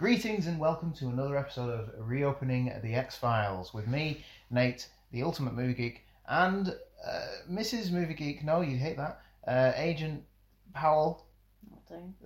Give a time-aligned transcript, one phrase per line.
[0.00, 5.22] Greetings and welcome to another episode of Reopening the X Files with me, Nate, the
[5.22, 7.92] Ultimate Movie Geek, and uh, Mrs.
[7.92, 8.42] Movie Geek.
[8.42, 9.20] No, you'd hate that.
[9.46, 10.24] Uh, Agent
[10.72, 11.26] Powell.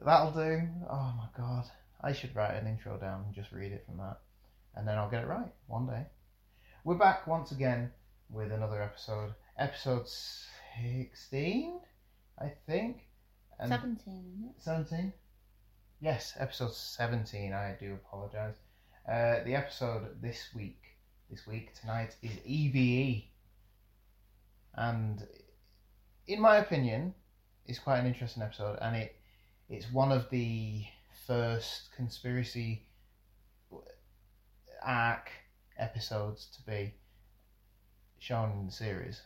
[0.05, 0.61] That'll do.
[0.89, 1.65] Oh my god.
[2.01, 4.21] I should write an intro down and just read it from that.
[4.77, 6.07] And then I'll get it right one day.
[6.85, 7.91] We're back once again
[8.31, 9.35] with another episode.
[9.59, 10.07] Episode
[10.81, 11.81] 16,
[12.39, 13.09] I think.
[13.59, 15.13] And 17, 17?
[16.05, 17.55] Yes, episode 17.
[17.55, 18.57] I do apologise.
[19.09, 20.83] Uh, the episode this week,
[21.31, 23.25] this week, tonight, is EBE.
[24.75, 25.27] And
[26.27, 27.15] in my opinion,
[27.65, 28.77] it's quite an interesting episode.
[28.83, 29.17] And it
[29.71, 30.85] it's one of the
[31.27, 32.87] first conspiracy
[34.85, 35.31] arc
[35.79, 36.93] episodes to be
[38.19, 39.23] shown in the series.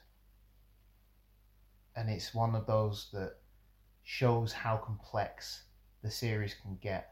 [1.96, 3.34] And it's one of those that
[4.04, 5.64] shows how complex
[6.02, 7.08] the series can get.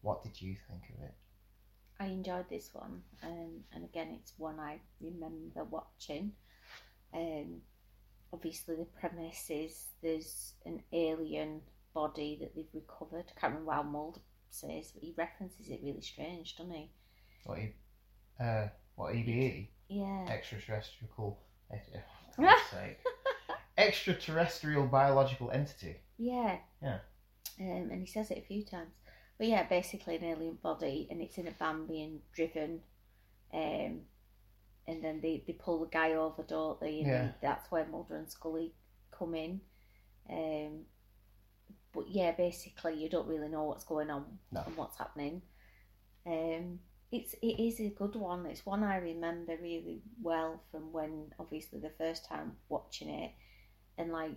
[0.00, 1.14] What did you think of it?
[2.00, 6.32] I enjoyed this one, um, and again, it's one I remember watching.
[7.14, 7.60] Um,
[8.32, 11.60] obviously, the premise is there's an alien
[11.94, 13.26] body that they've recovered.
[13.36, 14.20] I can't remember how Mulder
[14.50, 16.90] says, but he references it really strange, doesn't he?
[17.44, 17.74] What e,
[18.40, 19.68] uh, what EBE?
[19.88, 20.26] Yeah.
[20.28, 21.38] Extraterrestrial.
[21.72, 21.76] eh,
[22.70, 22.98] sake.
[23.78, 25.96] Extraterrestrial biological entity.
[26.18, 26.56] Yeah.
[26.82, 26.98] Yeah.
[27.62, 28.90] Um, and he says it a few times.
[29.38, 32.80] But yeah, basically an alien body, and it's in a van being driven.
[33.54, 34.00] Um,
[34.88, 36.98] and then they, they pull the guy over, don't they?
[37.00, 37.32] And Yeah.
[37.40, 38.74] that's where Mulder and Scully
[39.16, 39.60] come in.
[40.28, 40.86] Um,
[41.92, 44.62] but yeah, basically you don't really know what's going on No.
[44.66, 45.42] and what's happening.
[46.26, 46.80] Um,
[47.10, 48.46] it's it is a good one.
[48.46, 53.32] It's one I remember really well from when obviously the first time watching it,
[53.98, 54.32] and like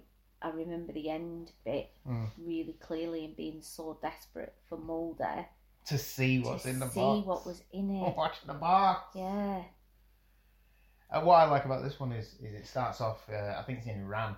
[0.46, 2.30] I remember the end bit Mm.
[2.38, 5.46] really clearly and being so desperate for Mulder
[5.88, 7.26] To see what's to in the see box.
[7.28, 8.16] what was in it.
[8.42, 9.16] In the box?
[9.16, 9.64] Yeah,
[11.10, 13.28] And what I like about this one is, is it starts off.
[13.30, 14.38] Uh, I think it's in Iran.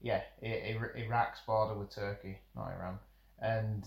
[0.00, 2.98] Yeah, Iraq's border with Turkey, not Iran,
[3.40, 3.84] and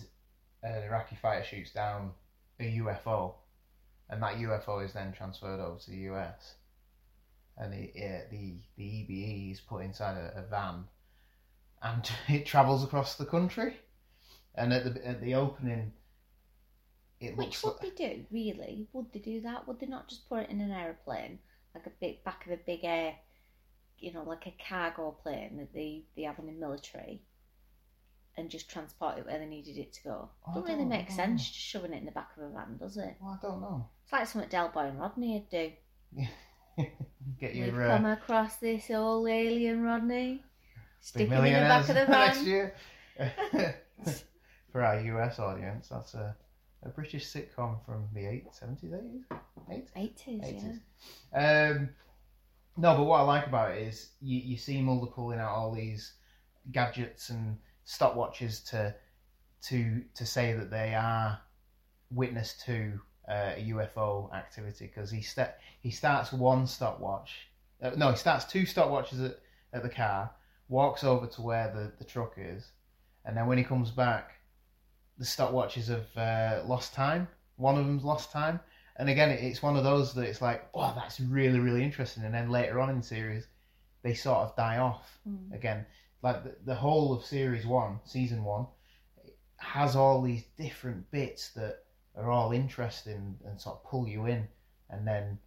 [0.63, 2.11] an Iraqi fighter shoots down
[2.59, 3.35] a UFO,
[4.09, 6.55] and that UFO is then transferred over to the US,
[7.57, 10.85] and the uh, the the EBE is put inside a, a van,
[11.81, 13.75] and it travels across the country,
[14.55, 15.93] and at the at the opening,
[17.19, 17.57] it looks.
[17.57, 18.87] which looks would like, they do really?
[18.93, 19.67] Would they do that?
[19.67, 21.39] Would they not just put it in an aeroplane,
[21.75, 23.15] like a big back of a big air,
[23.97, 27.21] you know, like a cargo plane that they they have in the military,
[28.37, 30.29] and just transport it where they needed it to go?
[30.47, 32.97] I Don't really make sense just shoving it in the back of a van, does
[32.97, 33.15] it?
[33.19, 33.89] well, I don't know.
[34.03, 35.71] It's like something Del Boy and Rodney would do.
[37.39, 40.43] Get We've your come uh, across this old alien, Rodney.
[41.13, 42.75] Big Stick in the back of the next year.
[44.71, 46.35] For our US audience, that's a,
[46.83, 49.23] a British sitcom from the 8th, 70s,
[49.71, 49.85] 80s?
[49.95, 50.15] 8?
[50.15, 50.79] 80s,
[51.33, 51.71] yeah.
[51.71, 51.89] Um,
[52.77, 55.73] no, but what I like about it is you, you see Mulder pulling out all
[55.73, 56.13] these
[56.71, 58.93] gadgets and stopwatches to
[59.61, 61.39] to to say that they are
[62.11, 67.49] witness to uh, a UFO activity because he sta- he starts one stopwatch.
[67.81, 69.39] Uh, no, he starts two stopwatches at,
[69.73, 70.31] at the car,
[70.69, 72.71] walks over to where the, the truck is,
[73.25, 74.31] and then when he comes back,
[75.17, 77.27] the stopwatches have uh, lost time.
[77.57, 78.59] One of them's lost time,
[78.95, 82.23] and again, it's one of those that it's like, oh, that's really really interesting.
[82.23, 83.47] And then later on in the series,
[84.03, 85.53] they sort of die off Mm.
[85.53, 85.85] again.
[86.21, 88.67] Like the, the whole of series one, season one,
[89.57, 91.83] has all these different bits that
[92.15, 94.47] are all interesting and sort of pull you in,
[94.89, 95.37] and then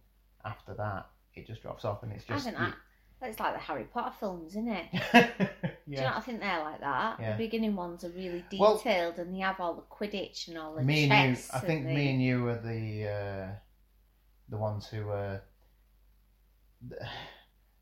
[0.45, 2.75] after that, it just drops off, and it's just haven't, I, But
[3.23, 4.87] it's like the Harry Potter films, isn't it?
[5.85, 7.17] Do you not think they're like that?
[7.19, 7.31] Yeah.
[7.31, 10.75] The beginning ones are really Well- detailed, and they have all the Quidditch and all
[10.75, 11.49] the me and you, chess.
[11.53, 13.55] I think and me and you are the uh,
[14.49, 15.39] the ones who uh,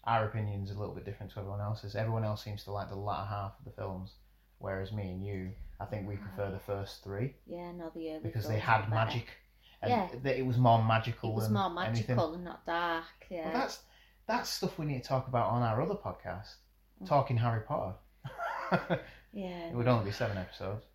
[0.06, 1.96] our opinions are a little bit different to everyone else's.
[1.96, 4.16] Everyone else seems to like the latter half of the films,
[4.58, 8.20] whereas me and you, I think we prefer the first three Yeah, no, the early
[8.24, 8.92] because they had better.
[8.96, 9.28] magic.
[9.84, 10.08] And Yeah.
[10.24, 11.32] th- it was more magical.
[11.32, 12.36] It was more magical Anything.
[12.36, 13.06] and not dark.
[13.32, 13.46] Yeah.
[13.46, 13.80] Well, that's
[14.32, 16.56] that's stuff we need to talk about on our other podcast,
[17.02, 17.08] Mm.
[17.08, 17.96] talking Harry Potter.
[19.34, 19.68] yeah.
[19.70, 20.86] it would only be seven episodes.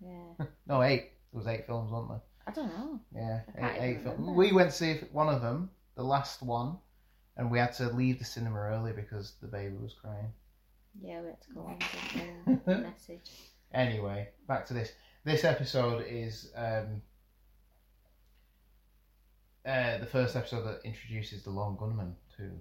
[0.00, 0.46] Yeah.
[0.66, 1.12] No, eight.
[1.32, 2.20] There was eight films, wasn't there?
[2.46, 3.00] I don't know.
[3.14, 4.18] Yeah, eight, eight films.
[4.18, 4.38] remember.
[4.38, 6.76] We went to see one of them, the last one,
[7.36, 10.32] and we had to leave the cinema early because the baby was crying.
[11.00, 12.60] Yeah, we had to go on?
[12.66, 13.30] The message.
[13.72, 14.92] Anyway, back to this.
[15.24, 17.02] This episode is um,
[19.66, 22.60] uh, the first episode that introduces the Lone Gunman too,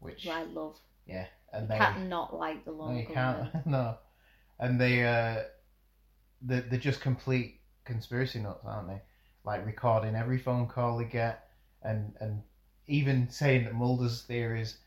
[0.00, 0.76] which I love.
[1.06, 3.98] yeah, and You they can't not like the long no, you can't no,
[4.58, 5.44] and they uh,
[6.42, 9.02] they they're just complete conspiracy nuts, aren't they?
[9.44, 11.48] Like recording every phone call they get,
[11.82, 12.42] and and
[12.86, 14.78] even saying that Mulder's theories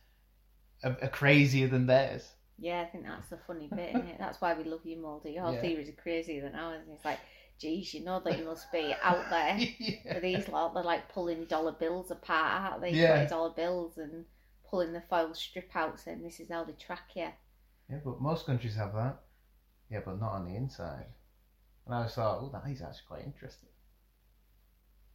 [0.83, 2.33] are, are crazier than theirs.
[2.57, 4.17] Yeah, I think that's the funny bit, isn't it?
[4.19, 5.29] That's why we love you, Mulder.
[5.29, 5.61] Your Yeah.
[5.61, 6.81] theories are crazier than ours.
[6.85, 7.19] And it's like,
[7.61, 10.13] geez, you know that you must be out there yeah.
[10.13, 10.73] for these lot.
[10.73, 12.91] They're like pulling dollar bills apart, aren't they?
[12.91, 13.25] Yeah.
[13.25, 14.25] Dollar bills and
[14.69, 17.27] pulling the foil strip out, saying this is how they track you.
[17.89, 19.19] Yeah, but most countries have that.
[19.89, 21.05] Yeah, but not on the inside.
[21.85, 23.69] And I just thought, oh, that is actually quite interesting.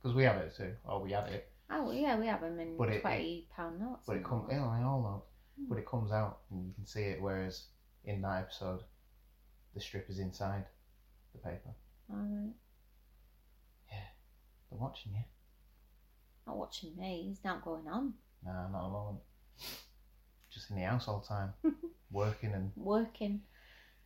[0.03, 0.73] Because we have it too.
[0.89, 1.49] Oh, we have it.
[1.71, 4.05] Oh yeah, we have them in But it- twenty pound notes.
[4.07, 4.55] But it and comes, all.
[4.55, 5.23] you know, I all know.
[5.59, 5.69] Hmm.
[5.69, 7.65] But it comes out and you can see it, whereas
[8.05, 8.81] in that episode,
[9.75, 10.65] the strip is inside
[11.33, 11.71] the paper.
[12.11, 12.55] Alright.
[13.91, 13.99] Yeah.
[14.71, 15.25] They're watching you.
[16.47, 17.25] Not watching me.
[17.29, 18.15] He's not going on.
[18.45, 19.19] Nah, not a moment.
[20.51, 21.53] Just in the house all the time,
[22.11, 23.41] working and Working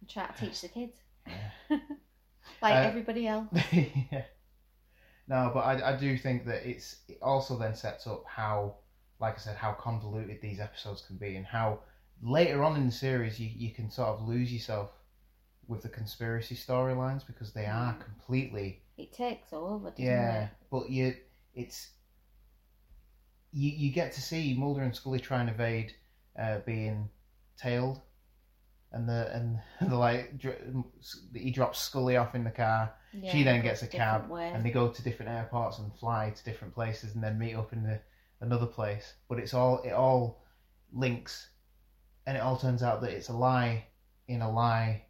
[0.00, 0.96] and try to teach the kids.
[1.26, 1.50] Yeah.
[2.62, 3.46] like Uh, everybody else.
[3.72, 4.24] yeah.
[5.28, 8.76] No, but I, I do think that it's it also then sets up how,
[9.20, 11.80] like I said, how convoluted these episodes can be, and how
[12.22, 14.90] later on in the series you, you can sort of lose yourself
[15.70, 18.00] with the conspiracy storylines because they are Mm.
[18.04, 20.44] completely It takes over, yeah.
[20.44, 20.50] it?
[20.70, 21.14] But you,
[21.54, 21.90] it's
[23.52, 25.92] you you get to see Mulder and Scully try and evade
[26.38, 27.08] uh, being
[27.56, 28.00] tailed,
[28.92, 29.58] and the and
[29.90, 30.60] the like dr-
[31.34, 34.50] he drops Scully off in the car Yeah, she then gets a cab way.
[34.52, 37.72] and they go to different airports and fly to different places and then meet up
[37.72, 38.00] in the,
[38.40, 39.14] another place.
[39.28, 40.44] But it's all it all
[40.92, 41.48] links,
[42.26, 43.86] and it all turns out that it's a lie
[44.28, 45.06] in a lie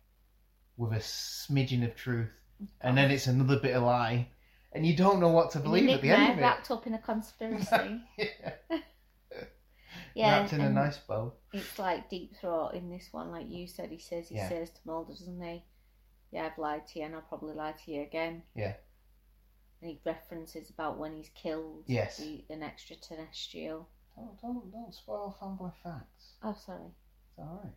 [0.80, 2.30] with a smidgen of truth,
[2.80, 3.14] and then oh.
[3.14, 4.26] it's another bit of lie,
[4.72, 6.40] and you don't know what to believe at the end of it.
[6.40, 8.00] wrapped up in a conspiracy.
[8.18, 8.52] yeah.
[10.14, 11.34] yeah, Wrapped in a and nice bow.
[11.52, 13.90] It's like deep throat in this one, like you said.
[13.90, 14.48] He says, he Yeah.
[14.48, 15.62] says to Mulder, doesn't he?
[16.30, 18.42] Yeah, I've lied to you, and I'll probably lie to you again.
[18.54, 18.74] Yeah.
[19.82, 22.16] And he references about when he's killed Yes.
[22.16, 23.86] the, an extraterrestrial.
[24.16, 26.34] Don't don't don't spoil fanboy facts.
[26.42, 26.88] Oh, sorry.
[27.30, 27.72] It's all right.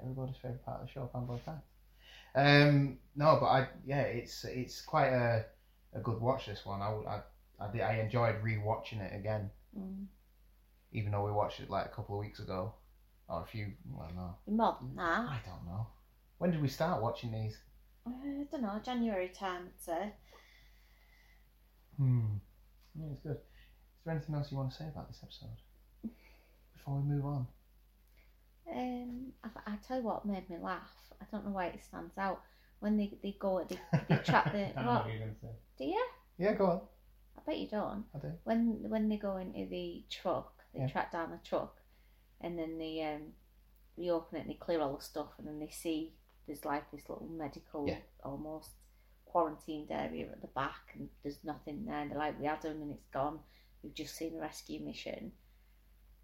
[0.00, 1.71] Everybody's favorite part of the show, fanboy facts.
[2.34, 5.44] Um, no, but I yeah, it's it's quite a
[5.94, 6.46] a good watch.
[6.46, 7.20] This one, I I
[7.60, 10.06] I, I enjoyed rewatching it again, Mm.
[10.92, 12.74] even though we watched it like a couple of weeks ago,
[13.28, 13.72] or a few.
[13.90, 15.28] Well, no, More than that.
[15.28, 15.86] I don't know.
[16.38, 17.58] When did we start watching these?
[18.06, 20.12] Uh, I don't know, January time, I'd say.
[21.98, 22.20] Hmm.
[22.98, 23.36] Yeah, it's good.
[23.36, 25.56] Is there anything else you want to say about this episode
[26.74, 27.46] before we move on?
[28.70, 30.90] Um, I, I tell you what made me laugh.
[31.20, 32.42] I don't know why it stands out.
[32.80, 33.78] When they, they go, they,
[34.08, 34.58] they trap the.
[34.78, 35.06] I know what?
[35.08, 35.48] you're gonna say.
[35.78, 36.04] Do you?
[36.38, 36.80] Yeah, go on.
[37.38, 38.04] I bet you don't.
[38.14, 38.32] I do.
[38.44, 40.88] when when they go into the truck, they Yeah.
[40.88, 41.76] track down the truck,
[42.40, 43.32] and then they um
[43.96, 46.14] they open it and they clear all the stuff, and then they see
[46.46, 47.98] there's like this little medical Yeah.
[48.24, 48.70] almost
[49.24, 52.00] quarantined area at the back, and there's nothing there.
[52.00, 53.38] And they're like, we had him and it's gone.
[53.82, 55.32] We've just seen a rescue mission,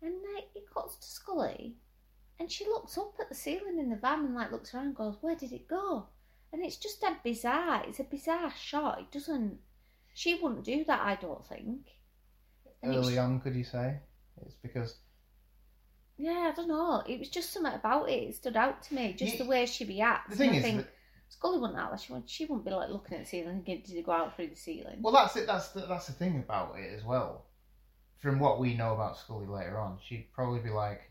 [0.03, 1.77] and like it cuts to Scully,
[2.41, 4.95] and she looks up at the ceiling in the van and like looks around, and
[4.97, 6.07] goes, where did it go?
[6.53, 7.83] And it's just a bizarre.
[7.87, 9.01] It's a bizarre shot.
[9.01, 9.59] It doesn't.
[10.15, 11.87] She wouldn't do that, I don't think.
[12.83, 13.99] And it was- Early on, could you say?
[14.45, 14.97] It's because
[16.17, 17.03] Yeah, I don't know.
[17.07, 18.15] It was just something about it.
[18.29, 19.13] It stood out to me.
[19.13, 20.31] Just You- the way she reacts.
[20.31, 20.95] the thing is think that-
[21.31, 22.31] Scully wouldn't like she wouldn't.
[22.31, 24.49] She wouldn't be like looking at the ceiling and thinking, "Did it go out through
[24.49, 25.47] the ceiling?" Well, that's it.
[25.47, 27.45] That's the, that's the thing about it as well.
[28.17, 31.08] From what we know about Scully later on, she'd probably be like,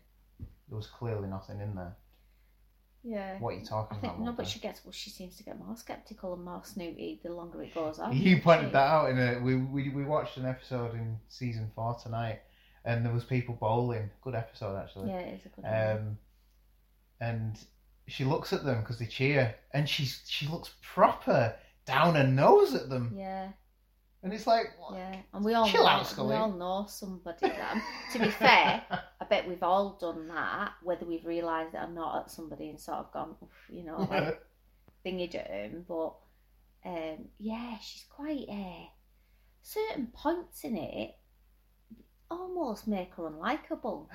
[0.68, 1.96] "There was clearly nothing in there.
[3.02, 3.38] yeah.
[3.38, 4.84] What are you I talking think about?" no, but she gets.
[4.84, 8.12] Well, she seems to get more skeptical and more snooty the longer it goes on.
[8.16, 11.96] You pointed that out in a we, we we watched an episode in season four
[12.02, 12.40] tonight,
[12.84, 14.10] and there was people bowling.
[14.22, 15.10] Good episode actually.
[15.10, 15.90] Yeah, it is a good one.
[15.96, 16.18] Um,
[17.20, 17.58] and
[18.06, 22.74] she looks at them because they cheer, and she's she looks proper down her nose
[22.74, 23.48] at them, Yeah,
[24.22, 27.82] and it's like, yeah, and we all Chill know, out, we all know somebody that.
[28.12, 32.24] to be fair, I bet we've all done that, whether we've realised it or not,
[32.24, 34.42] at somebody and sort of gone, "Oof," you know, like
[35.06, 35.84] thingy at him.
[35.86, 36.14] But
[36.84, 38.86] um, yeah, she's quite uh,
[39.62, 41.14] certain points in it
[42.30, 44.06] almost make her unlikable.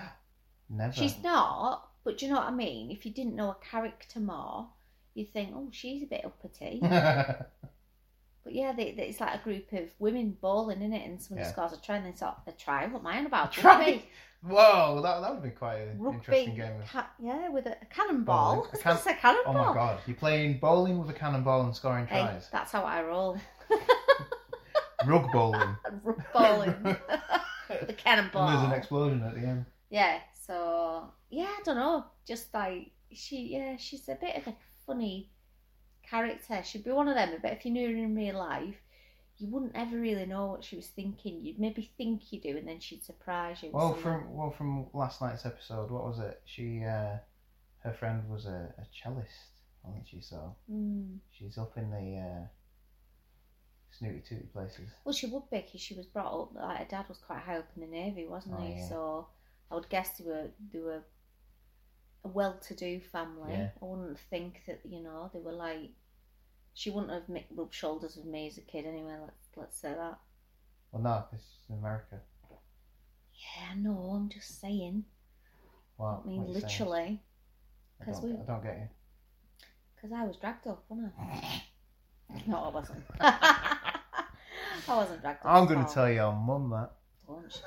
[0.70, 0.94] never.
[0.94, 2.92] She's not, but do you know what I mean?
[2.92, 4.68] If you didn't know a character more,
[5.14, 6.82] you'd think, oh, she's a bit uppity.
[8.44, 11.46] But yeah, they, they, it's like a group of women bowling in it, and somebody
[11.48, 11.52] Yeah.
[11.54, 12.86] scores a try, and they sort of try.
[12.88, 13.52] What am I on about?
[13.54, 13.78] Try.
[13.78, 14.06] Rugby,
[14.46, 16.82] Whoa, that that would be quite an rugby, interesting game.
[16.82, 16.88] Of...
[16.90, 18.68] ca- yeah, with a, a cannonball.
[18.74, 19.56] A can- a cannonball.
[19.56, 22.50] Oh my god, you're playing bowling with a cannonball and scoring Hey, tries.
[22.52, 23.38] that's how I roll.
[25.06, 25.76] Rug bowling.
[26.04, 26.76] Rug bowling.
[26.84, 28.48] the And cannonball.
[28.48, 29.66] there's an explosion at the end.
[29.90, 32.06] Yeah, so yeah, I don't know.
[32.28, 35.30] Just like she, yeah, she's a bit of a funny
[36.10, 36.62] character.
[36.64, 37.38] She'd be one of them.
[37.42, 38.76] But if you knew her in real life,
[39.38, 41.44] you wouldn't ever really know what she was thinking.
[41.44, 43.72] You'd maybe think you do, and then she'd surprise you.
[43.72, 46.42] Well, from well from last night's episode, what was it?
[46.46, 47.18] She, uh,
[47.84, 49.52] her friend was a, a cellist,
[49.84, 50.22] wasn't she?
[50.22, 51.18] So Mm.
[51.32, 52.48] she's up in the uh,
[53.92, 54.90] snooty tooty places.
[55.04, 56.56] Well, she would be because she was brought up.
[56.56, 58.74] Like her dad was quite high up in the navy, wasn't Oh, he?
[58.74, 58.88] yeah.
[58.90, 59.28] So
[59.72, 61.04] I would guess they were they were
[62.26, 63.52] a well-to-do family.
[63.54, 63.70] Yeah.
[63.82, 65.92] I wouldn't think that you know they were like.
[66.76, 69.16] She wouldn't have rubbed shoulders with me as a kid anyway.
[69.22, 70.18] Let's let's say that.
[70.92, 72.20] Well, no, because it's in America.
[73.36, 74.14] Yeah, I know.
[74.16, 75.04] I'm just saying.
[76.00, 77.22] Well, I mean, literally,
[78.02, 78.88] I 'cause don't, we- I don't get you.
[79.96, 81.64] because I was dragged up, wasn't I?
[82.48, 83.04] no, I wasn't.
[83.20, 84.00] I
[84.88, 85.52] wasn't dragged up.
[85.52, 86.92] I'm going to tell your mum that.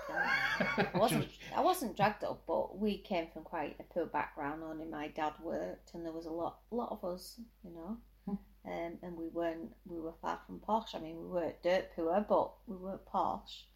[0.06, 0.90] Care.
[0.94, 1.28] I wasn't.
[1.56, 4.62] I wasn't dragged up, but we came from quite a poor background.
[4.64, 7.96] Only my dad worked, and there was a lot, lot of us, you know.
[8.28, 9.70] Um, and we weren't.
[9.86, 10.94] We were far from posh.
[10.94, 13.66] I mean, we weren't dirt poor, but we weren't posh.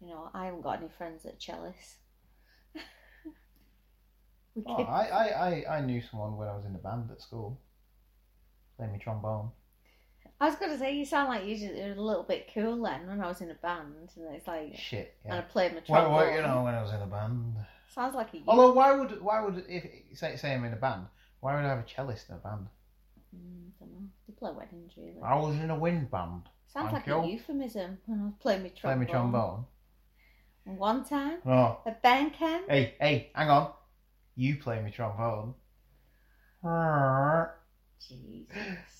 [0.00, 1.98] You know, I haven't got any friends at Chalice.
[4.66, 7.60] Oh, I, I, I, I knew someone when I was in the band at school.
[8.76, 9.52] Playing me trombone.
[10.40, 12.82] I was going to say, you sound like you just- you're a little bit cool
[12.82, 13.06] then.
[13.06, 16.00] When I was in a band, and it's like, Shit, and I played my Well,
[16.02, 16.14] trombone.
[16.16, 17.56] well, you know, when I was in a band.
[17.88, 18.44] sounds like a you.
[18.48, 19.84] Although, why would, why would, if
[20.18, 21.06] say, say I'm in a band,
[21.40, 22.68] why would I have a cellist in a band?
[23.36, 24.08] Mm, don't know.
[24.26, 25.20] They play weddings, really.
[25.22, 26.42] I was in a wind band.
[26.72, 29.00] Sounds Thank like a euphemism when I was playing my Play trombone.
[29.00, 29.66] me trombone.
[30.64, 32.62] One time, Oh, a band came.
[32.68, 33.72] hey, hey, hang on.
[34.36, 35.54] You play me trombone.
[37.98, 38.99] Jesus.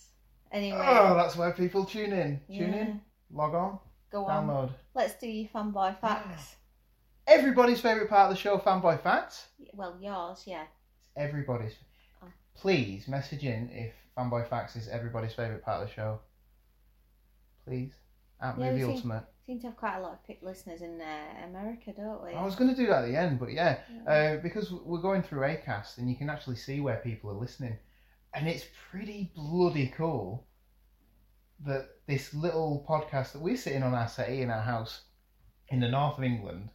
[0.52, 2.40] Anyway, that's where people tune in.
[2.49, 2.80] Tune Yeah.
[2.80, 3.00] in,
[3.33, 3.78] log on,
[4.11, 4.47] go on.
[4.49, 4.71] download.
[4.95, 6.57] Let's do your fanboy facts.
[7.26, 9.47] Everybody's favourite part of the show, Fanboy Facts.
[9.75, 10.64] well, yours, yeah.
[11.16, 11.75] Everybody's.
[12.23, 12.26] Oh.
[12.57, 16.19] Please message in if Fanboy Facts is everybody's favourite part of the show.
[17.64, 17.92] Please.
[18.42, 18.85] At Yeah, Movie.
[18.85, 19.25] Ultimate.
[19.47, 22.33] Seem to have quite a lot of pick listeners in uh, America, don't we?
[22.33, 25.23] I was going to do that at the end, but yeah, uh, because we're going
[25.23, 27.76] through Acast and you can actually see where people are listening,
[28.35, 30.47] and it's pretty bloody cool
[31.67, 35.03] that this little podcast that we're sitting on our settee in our house
[35.69, 36.71] in the north of England,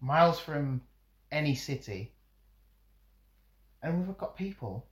[0.00, 0.82] miles from
[1.30, 2.12] any city,
[3.82, 4.86] and we've got people.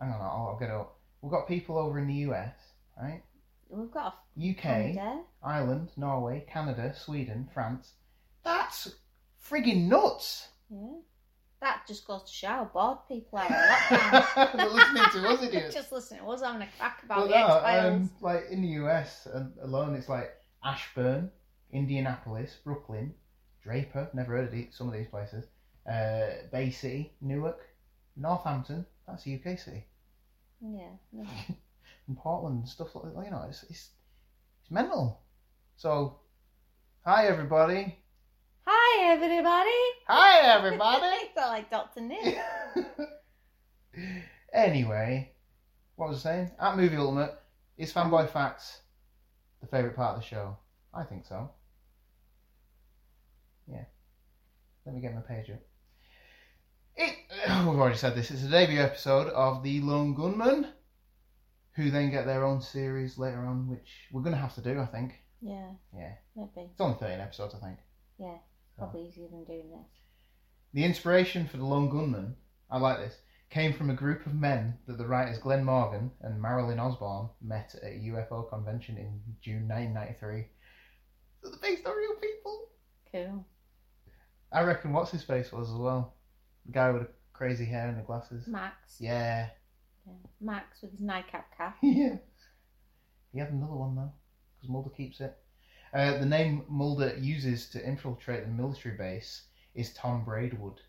[0.00, 0.98] Hang on, I'll, get up.
[1.20, 2.54] We've got people over in the US,
[3.00, 3.22] right?
[3.68, 5.22] We've got UK, Canada.
[5.42, 7.94] Ireland, Norway, Canada, Sweden, France.
[8.44, 8.94] That's
[9.48, 10.48] friggin' nuts.
[10.70, 11.00] Yeah.
[11.60, 14.72] That just goes to show how bored people are in lockdown.
[14.72, 15.74] Listening to us, idiots.
[15.74, 17.94] just listening to us having a crack about no, the X-Files.
[17.94, 20.30] um, like in the US and alone, it's like
[20.64, 21.30] Ashburn,
[21.72, 23.12] Indianapolis, Brooklyn,
[23.62, 24.08] Draper.
[24.14, 25.46] Never heard of these, some of these places.
[25.90, 27.60] Uh, Bay City, Newark,
[28.16, 28.86] Northampton.
[29.06, 29.84] That's a UK city.
[30.60, 30.90] Yeah.
[31.12, 31.24] no.
[32.08, 33.24] And Portland, and stuff like that.
[33.26, 33.90] You know, it's it's
[34.62, 35.20] it's mental.
[35.76, 36.20] So,
[37.04, 37.98] hi everybody.
[38.70, 39.80] Hi, everybody.
[40.08, 41.06] Hi everybody.
[41.06, 42.02] I felt like Dr.
[42.02, 42.36] Nick.
[44.52, 45.32] anyway,
[45.96, 46.50] what was I saying?
[46.60, 47.32] At Movie Ultimate,
[47.78, 48.80] is Fanboy Facts
[49.62, 50.58] the favourite part of the show?
[50.92, 51.50] I think so.
[53.66, 53.84] Yeah.
[54.84, 55.60] Let me get my page up.
[56.94, 57.16] It,
[57.66, 60.66] we've already said this, it's a debut episode of The Lone Gunman,
[61.72, 64.78] who then get their own series later on, which we're going to have to do,
[64.78, 65.14] I think.
[65.40, 66.12] Yeah, Yeah.
[66.36, 66.68] maybe.
[66.70, 67.78] It's only 13 episodes, I think.
[68.18, 68.36] Yeah,
[68.78, 69.88] probably easier than doing this.
[70.72, 72.36] The inspiration for The Lone Gunman,
[72.70, 73.16] I like this,
[73.50, 77.74] came from a group of men that the writers Glen Morgan and Marilyn Osborn met
[77.74, 80.46] at a UFO convention in June 1993.
[81.42, 82.68] So they're based on real people.
[83.10, 83.46] Cool.
[84.52, 86.14] I reckon what's his face was as well.
[86.66, 88.46] The guy with the crazy hair and the glasses.
[88.46, 88.96] Max.
[88.98, 89.48] Yeah.
[90.06, 90.12] Yeah.
[90.40, 91.76] Max with his nightcap cap.
[91.82, 92.16] yeah.
[93.32, 94.12] He had another one though,
[94.56, 95.36] because Mulder keeps it.
[95.94, 99.42] Uh, the name Mulder uses to infiltrate the military base
[99.74, 100.80] is Tom Braidwood.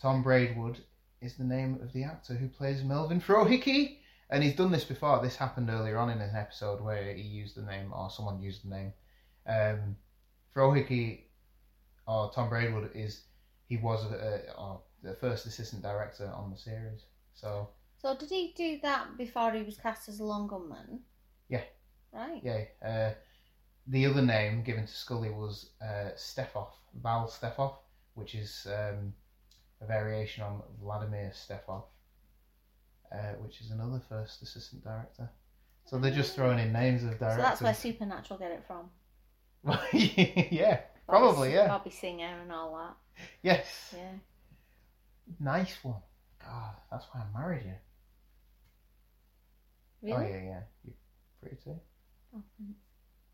[0.00, 0.78] Tom Braidwood
[1.20, 3.98] is the name of the actor who plays Melvin Frohickey,
[4.30, 5.20] and he's done this before.
[5.22, 8.64] This happened earlier on in an episode where he used the name, or someone used
[8.64, 8.92] the name.
[9.46, 9.96] Um,
[10.54, 11.22] Frohickey,
[12.06, 13.22] or Tom Braidwood, is
[13.66, 17.02] he was a, a, or the first assistant director on the series.
[17.34, 17.68] So
[17.98, 21.00] So did he do that before he was cast as a lone gunman?
[21.48, 21.64] Yeah.
[22.12, 22.40] Right.
[22.42, 22.64] Yeah.
[22.84, 23.14] Uh,
[23.88, 27.76] the other name given to Scully was uh, Stefoff, Val Stefoff,
[28.14, 29.12] which is um,
[29.80, 31.84] a variation on Vladimir Stefoff,
[33.12, 35.30] uh, which is another first assistant director.
[35.86, 37.36] So they're just throwing in names of directors.
[37.36, 38.90] So that's where Supernatural get it from.
[39.92, 41.68] yeah, probably, Bobby, yeah.
[41.68, 43.22] Bobby Singer and all that.
[43.42, 43.94] Yes.
[43.96, 44.12] Yeah.
[45.40, 46.02] Nice one.
[46.44, 47.74] God, that's why I married you.
[50.02, 50.26] Really?
[50.26, 50.60] Oh, yeah, yeah.
[50.84, 50.94] You're
[51.40, 51.80] pretty too.
[52.36, 52.87] Oh, thanks.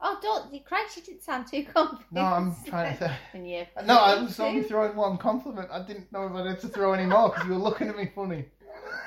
[0.06, 2.12] Oh, don't, Christ, you didn't sound too confident.
[2.12, 3.16] No, I'm trying to.
[3.32, 3.64] And you.
[3.87, 5.70] No, I was only throwing one compliment.
[5.73, 7.96] I didn't know if I had to throw any more because you were looking at
[7.96, 8.44] me funny.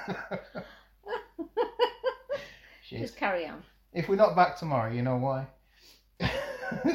[2.89, 3.61] Just carry on.
[3.93, 5.45] If we're not back tomorrow, you know why.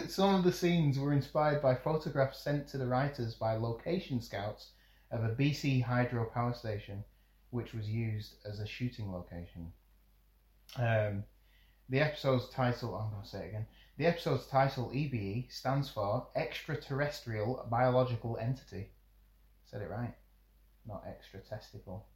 [0.09, 4.73] Some of the scenes were inspired by photographs sent to the writers by location scouts
[5.13, 7.05] of a BC hydro power station,
[7.51, 9.73] which was used as a shooting location.
[10.77, 11.23] Um,
[11.89, 13.67] the episode's title, I'm going to say it again.
[14.03, 18.89] The episode's title, EBE, stands for Extraterrestrial Biological Entity.
[19.65, 20.13] Said it right.
[20.85, 22.09] Not extra testicle.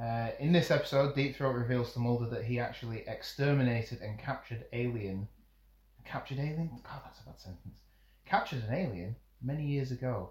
[0.00, 4.66] Uh, in this episode, Deep Throat reveals to Mulder that he actually exterminated and captured
[4.72, 5.26] alien.
[6.04, 6.80] Captured alien?
[6.84, 7.80] God, that's a bad sentence.
[8.24, 10.30] Captured an alien many years ago.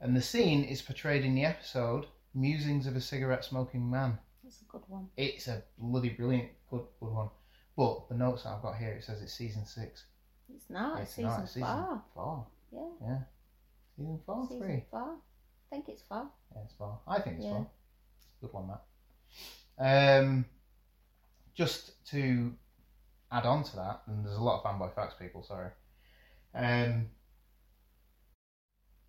[0.00, 4.18] And the scene is portrayed in the episode Musings of a Cigarette Smoking Man.
[4.42, 5.08] That's a good one.
[5.18, 7.28] It's a bloody brilliant, good, good one.
[7.80, 10.04] But the notes that I've got here, it says it's season six.
[10.54, 11.00] It's not.
[11.00, 12.02] It's, season not, it's season four.
[12.14, 12.46] four.
[12.70, 13.08] Yeah.
[13.08, 13.18] Yeah.
[13.96, 14.84] Season four, season three.
[14.90, 15.14] four.
[15.16, 16.28] I think it's four.
[16.54, 17.00] Yeah, it's four.
[17.08, 17.52] I think it's Yeah.
[17.52, 17.70] four.
[18.42, 18.68] Good one,
[19.78, 20.20] that.
[20.22, 20.44] Um,
[21.54, 22.52] just to
[23.32, 25.42] add on to that, and there's a lot of fanboy facts, people.
[25.42, 25.70] Sorry.
[26.54, 27.08] Um,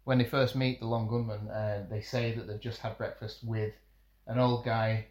[0.05, 3.43] when they first meet the Lone Gunman, uh, they say that they've just had breakfast
[3.43, 3.73] with
[4.27, 5.07] an old guy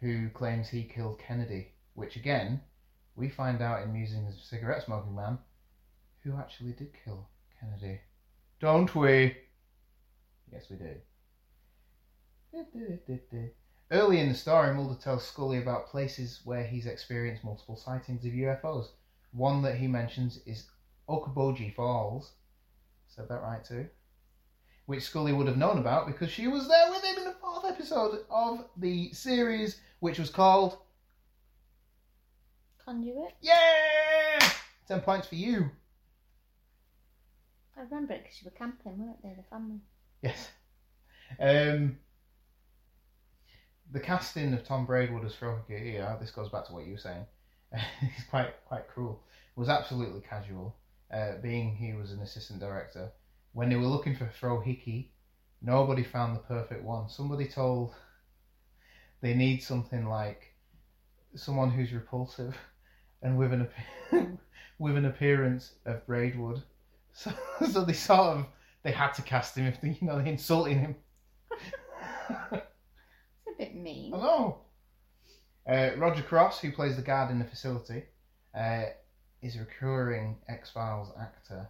[0.00, 1.72] who claims he killed Kennedy.
[1.94, 2.60] Which again,
[3.20, 5.38] we find out in Musings of Cigarette Smoking Man,
[6.24, 7.28] who actually did kill
[7.60, 8.00] Kennedy.
[8.60, 9.36] Don't we?
[10.50, 10.94] Yes, we do.
[13.90, 18.32] Early in the story, Mulder tells Scully about places where he's experienced multiple sightings of
[18.32, 18.86] UFOs.
[19.32, 20.70] One that he mentions is
[21.08, 22.32] Okoboji Falls.
[23.06, 23.86] Said that right too.
[24.86, 27.66] Which Scully would have known about because she was there with him in the fourth
[27.66, 30.78] episode of the series, which was called
[32.90, 33.36] Conduit.
[33.40, 34.40] Yeah!
[34.88, 35.70] 10 points for you.
[37.76, 39.78] I remember it because you were camping, weren't they, the family?
[40.22, 40.48] Yes.
[41.38, 41.98] Um,
[43.92, 46.98] the casting of Tom Braidwood as Frohickey, yeah, this goes back to what you were
[46.98, 47.24] saying.
[48.00, 49.22] He's quite quite cruel.
[49.54, 50.74] Was absolutely casual.
[51.14, 53.12] Uh, being he was an assistant director,
[53.52, 55.10] when they were looking for Frohickey,
[55.62, 57.08] nobody found the perfect one.
[57.08, 57.94] Somebody told
[59.20, 60.56] they need something like
[61.36, 62.56] someone who's repulsive
[63.22, 63.68] and with an
[64.78, 66.62] with an appearance of Braidwood.
[67.12, 67.32] So,
[67.70, 68.46] so they sort of
[68.82, 70.96] they had to cast him if they, you know they insulting him.
[71.50, 74.14] It's a bit mean.
[74.14, 74.58] I know.
[75.68, 78.04] Uh, Roger Cross, who plays the guard in the facility,
[78.54, 78.84] uh,
[79.42, 81.68] is a recurring X Files actor,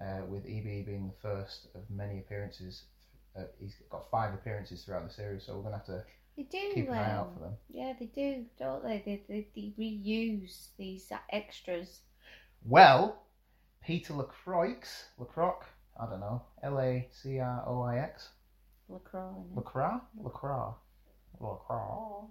[0.00, 2.84] uh, with EB being the first of many appearances.
[3.36, 6.04] Uh, he's got five appearances throughout the series, so we're gonna have to
[6.36, 6.70] They do.
[6.74, 7.52] keep an eye out um, for them.
[7.70, 9.02] Yeah, they do, don't they?
[9.04, 12.00] They, they, they reuse these extras.
[12.64, 13.22] Well,
[13.84, 14.76] Peter Lacroix,
[15.18, 15.54] Lacroix,
[16.00, 18.30] I don't know, L A C R O I X,
[18.88, 19.30] LaCroix.
[19.54, 20.74] Lacroix, Lacroix,
[21.40, 22.26] Lacroix.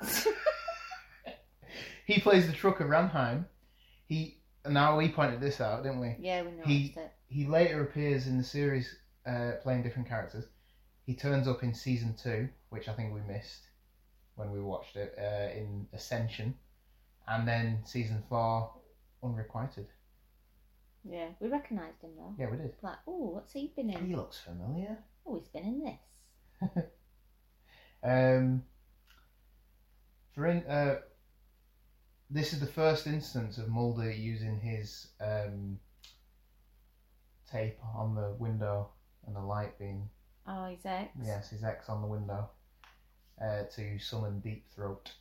[2.06, 3.44] He plays the trucker Ranheim.
[4.06, 6.16] He now we pointed this out, didn't we?
[6.18, 7.12] yeah, we noticed He it.
[7.28, 10.44] he later appears in the series uh, playing different characters.
[11.08, 13.68] He turns up in season two, which I think we missed
[14.34, 16.54] when we watched it uh, in Ascension,
[17.26, 18.70] and then season four,
[19.22, 19.86] Unrequited.
[21.02, 22.34] Yeah, we recognised him though.
[22.38, 22.74] Yeah, we did.
[22.82, 24.04] Like, oh, what's he been in?
[24.06, 24.98] He looks familiar.
[25.26, 25.84] Oh, he's been in
[26.74, 26.84] this.
[28.00, 28.62] Um,
[30.36, 31.00] for in, uh,
[32.30, 35.80] this is the first instance of Mulder using his um,
[37.50, 38.90] tape on the window
[39.26, 40.08] and the light being
[40.48, 41.10] Oh, his ex.
[41.22, 42.48] yes, his ex on the window
[43.42, 45.12] uh, to summon Deep Throat.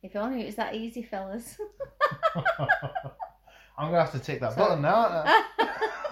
[0.00, 1.56] If only it was that easy, fellas.
[3.78, 4.94] I'm gonna have to tick that button now.
[4.94, 5.28] aren't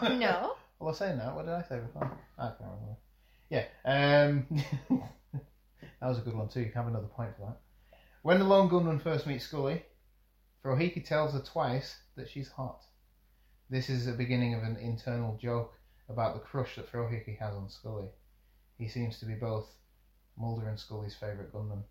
[0.02, 0.08] I?
[0.18, 0.54] no.
[0.80, 1.34] Well, I saying that.
[1.34, 2.10] What did I say before?
[2.36, 2.96] I can't remember.
[3.48, 3.64] Yeah.
[3.84, 4.46] Um,
[6.00, 6.60] that was a good one too.
[6.60, 7.60] You can have another point for that.
[8.22, 9.84] When the lone gunman first meets Scully,
[10.64, 12.82] Frohike tells her twice that she's hot.
[13.70, 15.74] This is the beginning of an internal joke
[16.08, 18.08] about the crush that Frohike has on Scully.
[18.78, 19.68] He seems to be both
[20.38, 21.82] Mulder and Scully's favourite gunman.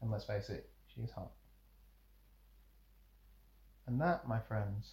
[0.00, 1.32] And let's face it, she's hot.
[3.86, 4.92] And that, my friends,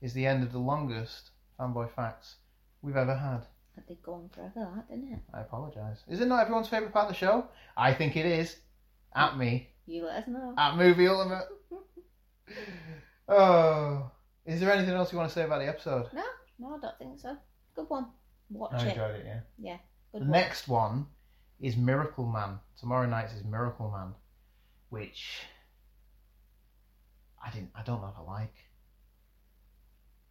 [0.00, 2.36] is the end of the longest fanboy facts
[2.80, 3.46] we've ever had.
[3.76, 5.20] That did go on forever, that didn't it?
[5.34, 5.98] I apologise.
[6.08, 7.46] Is it not everyone's favourite part of the show?
[7.76, 8.56] I think it is.
[9.14, 9.70] At me.
[9.86, 10.54] You let us know.
[10.56, 11.48] At Movie Ultimate.
[13.28, 14.10] oh.
[14.46, 16.08] Is there anything else you want to say about the episode?
[16.14, 16.22] no,
[16.58, 17.36] no, I don't think so.
[17.80, 18.06] Good one.
[18.50, 18.88] Watch I it.
[18.90, 19.40] enjoyed it, yeah.
[19.58, 19.76] Yeah,
[20.12, 20.30] good The one.
[20.30, 21.06] next one
[21.60, 22.58] is Miracle Man.
[22.78, 24.14] Tomorrow night's is Miracle Man,
[24.90, 25.40] which
[27.44, 27.70] I didn't.
[27.74, 28.54] I don't know if I like.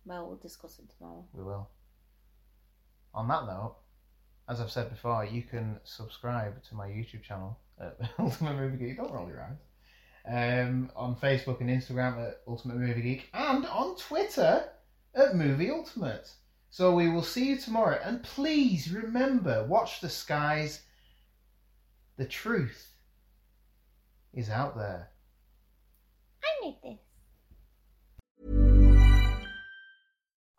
[0.06, 1.26] Well, we'll discuss it tomorrow.
[1.34, 1.70] We will.
[3.14, 3.78] On that note,
[4.48, 8.98] as I've said before, you can subscribe to my YouTube channel at Ultimate Movie Geek.
[8.98, 9.58] Don't roll your eyes.
[10.28, 14.66] Um, on Facebook and Instagram at Ultimate Movie Geek, and on Twitter
[15.16, 16.30] at Movie Ultimate.
[16.72, 20.82] So we will see you tomorrow, and please remember, watch the skies.
[22.18, 22.94] The truth
[24.34, 25.10] is out there.
[26.44, 27.00] I need this.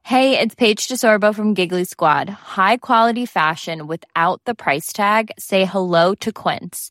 [0.02, 2.28] Hey, it's Paige DeSorbo from Giggly Squad.
[2.28, 5.30] High quality fashion without the price tag.
[5.38, 6.90] Say hello to Quince.